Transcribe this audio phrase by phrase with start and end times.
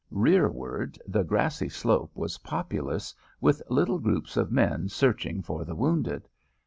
[0.09, 6.27] Rearward, the grassy slope was populous with little groups of men searching for the wounded.